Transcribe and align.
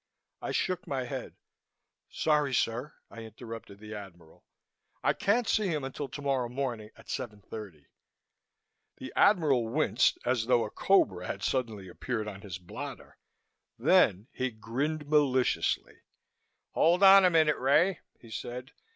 I 0.41 0.51
shook 0.51 0.87
my 0.87 1.03
head. 1.05 1.35
"Sorry 2.09 2.55
sir!" 2.55 2.95
I 3.11 3.19
interrupted 3.21 3.77
the 3.77 3.93
Admiral. 3.93 4.43
"I 5.03 5.13
can't 5.13 5.47
see 5.47 5.67
him 5.67 5.83
until 5.83 6.07
tomorrow 6.09 6.49
morning 6.49 6.89
at 6.95 7.07
seven 7.07 7.39
thirty." 7.39 7.85
The 8.97 9.13
Admiral 9.15 9.67
winced 9.67 10.17
as 10.25 10.47
though 10.47 10.63
a 10.65 10.71
cobra 10.71 11.27
had 11.27 11.43
suddenly 11.43 11.87
appeared 11.87 12.27
on 12.27 12.41
his 12.41 12.57
blotter. 12.57 13.19
Then 13.77 14.27
he 14.31 14.49
grinned 14.49 15.05
maliciously. 15.07 15.99
"Hold 16.71 17.03
on 17.03 17.23
a 17.23 17.29
minute, 17.29 17.59
Ray," 17.59 17.99
he 18.19 18.31
said. 18.31 18.71